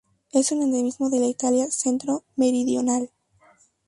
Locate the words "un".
0.51-0.63